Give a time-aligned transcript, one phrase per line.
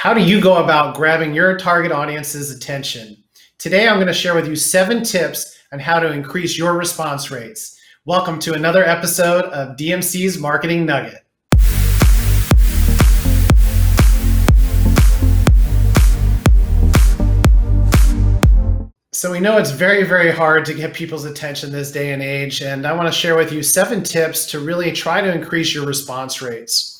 [0.00, 3.22] How do you go about grabbing your target audience's attention?
[3.58, 7.30] Today, I'm going to share with you seven tips on how to increase your response
[7.30, 7.78] rates.
[8.06, 11.22] Welcome to another episode of DMC's Marketing Nugget.
[19.12, 22.62] So, we know it's very, very hard to get people's attention this day and age,
[22.62, 25.84] and I want to share with you seven tips to really try to increase your
[25.84, 26.99] response rates.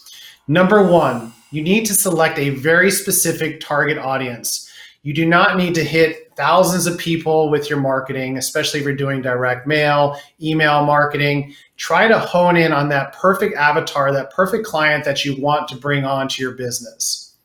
[0.51, 4.69] Number one, you need to select a very specific target audience.
[5.05, 8.97] You do not need to hit thousands of people with your marketing, especially if you're
[8.97, 11.55] doing direct mail, email marketing.
[11.77, 15.77] Try to hone in on that perfect avatar, that perfect client that you want to
[15.77, 17.37] bring on to your business.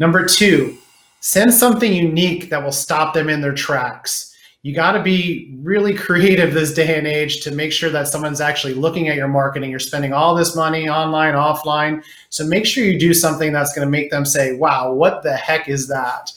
[0.00, 0.76] Number two,
[1.20, 4.31] send something unique that will stop them in their tracks
[4.62, 8.40] you got to be really creative this day and age to make sure that someone's
[8.40, 9.70] actually looking at your marketing.
[9.70, 12.04] You're spending all this money online, offline.
[12.30, 15.34] So make sure you do something that's going to make them say, wow, what the
[15.34, 16.32] heck is that?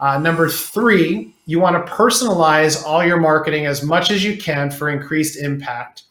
[0.00, 4.68] Uh, number three, you want to personalize all your marketing as much as you can
[4.68, 6.02] for increased impact.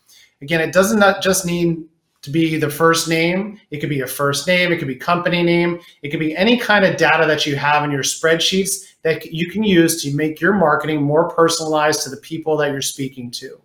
[0.41, 1.83] Again, it doesn't just need
[2.23, 3.59] to be the first name.
[3.69, 4.71] It could be a first name.
[4.71, 5.79] It could be company name.
[6.02, 9.49] It could be any kind of data that you have in your spreadsheets that you
[9.49, 13.59] can use to make your marketing more personalized to the people that you're speaking to.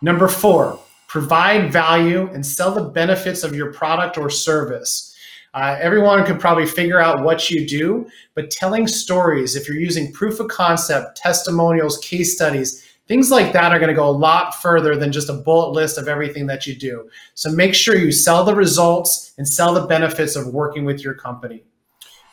[0.00, 5.16] Number four, provide value and sell the benefits of your product or service.
[5.54, 10.12] Uh, everyone could probably figure out what you do, but telling stories, if you're using
[10.12, 14.54] proof of concept, testimonials, case studies, things like that are going to go a lot
[14.54, 17.08] further than just a bullet list of everything that you do.
[17.34, 21.14] So make sure you sell the results and sell the benefits of working with your
[21.14, 21.64] company.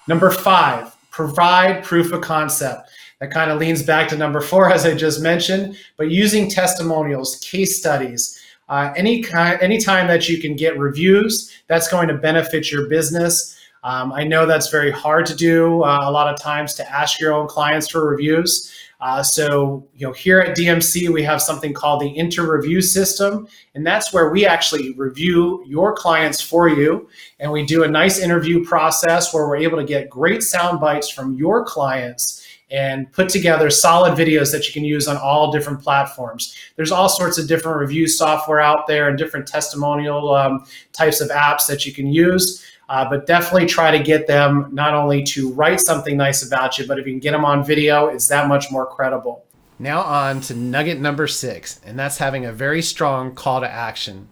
[0.07, 2.89] Number five, provide proof of concept.
[3.21, 7.37] That kind of leans back to number four, as I just mentioned, but using testimonials,
[7.37, 12.71] case studies, uh, any kind, anytime that you can get reviews, that's going to benefit
[12.71, 13.55] your business.
[13.83, 17.19] Um, I know that's very hard to do uh, a lot of times to ask
[17.19, 18.73] your own clients for reviews.
[19.01, 23.85] Uh, so, you know, here at DMC, we have something called the inter-review system, and
[23.85, 27.07] that's where we actually review your clients for you,
[27.39, 31.09] and we do a nice interview process where we're able to get great sound bites
[31.09, 35.81] from your clients and put together solid videos that you can use on all different
[35.81, 36.55] platforms.
[36.75, 41.29] There's all sorts of different review software out there and different testimonial um, types of
[41.29, 42.65] apps that you can use.
[42.87, 46.85] Uh, but definitely try to get them not only to write something nice about you,
[46.87, 49.43] but if you can get them on video, it's that much more credible.
[49.79, 54.29] Now, on to nugget number six, and that's having a very strong call to action.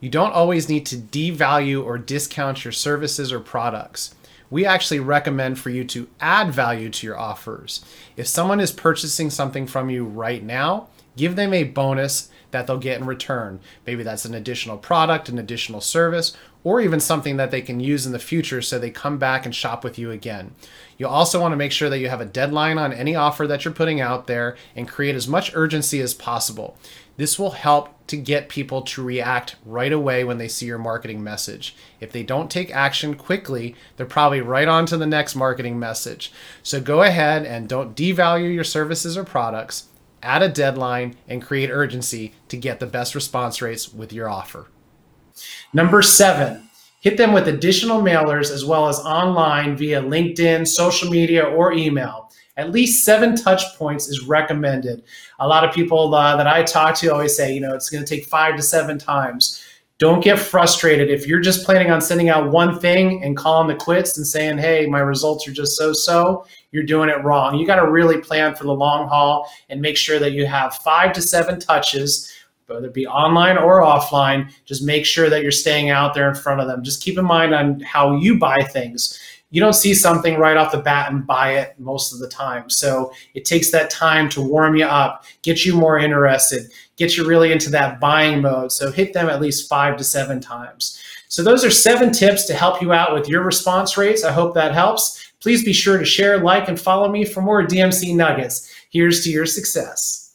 [0.00, 4.14] You don't always need to devalue or discount your services or products.
[4.50, 7.84] We actually recommend for you to add value to your offers.
[8.16, 12.78] If someone is purchasing something from you right now, give them a bonus that they'll
[12.78, 13.60] get in return.
[13.86, 18.06] Maybe that's an additional product, an additional service, or even something that they can use
[18.06, 20.52] in the future so they come back and shop with you again.
[20.98, 23.64] You also want to make sure that you have a deadline on any offer that
[23.64, 26.76] you're putting out there and create as much urgency as possible.
[27.18, 31.22] This will help to get people to react right away when they see your marketing
[31.22, 31.76] message.
[32.00, 36.32] If they don't take action quickly, they're probably right on to the next marketing message.
[36.64, 39.86] So go ahead and don't devalue your services or products.
[40.20, 44.66] Add a deadline and create urgency to get the best response rates with your offer.
[45.72, 46.68] Number seven,
[47.00, 52.30] hit them with additional mailers as well as online via LinkedIn, social media, or email.
[52.56, 55.02] At least seven touch points is recommended.
[55.40, 58.04] A lot of people uh, that I talk to always say, you know, it's going
[58.04, 59.62] to take five to seven times.
[59.98, 61.10] Don't get frustrated.
[61.10, 64.58] If you're just planning on sending out one thing and calling the quits and saying,
[64.58, 67.56] hey, my results are just so so, you're doing it wrong.
[67.56, 70.74] You got to really plan for the long haul and make sure that you have
[70.76, 72.30] five to seven touches
[72.66, 76.34] whether it be online or offline, just make sure that you're staying out there in
[76.34, 76.82] front of them.
[76.82, 79.18] Just keep in mind on how you buy things.
[79.50, 82.68] You don't see something right off the bat and buy it most of the time.
[82.68, 87.26] So it takes that time to warm you up, get you more interested, get you
[87.26, 88.72] really into that buying mode.
[88.72, 91.00] So hit them at least five to seven times.
[91.28, 94.24] So those are seven tips to help you out with your response rates.
[94.24, 95.32] I hope that helps.
[95.40, 98.72] Please be sure to share, like, and follow me for more DMC nuggets.
[98.90, 100.25] Here's to your success.